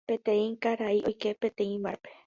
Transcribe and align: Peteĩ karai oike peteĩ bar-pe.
Peteĩ 0.11 0.45
karai 0.63 0.95
oike 1.13 1.29
peteĩ 1.45 1.73
bar-pe. 1.87 2.09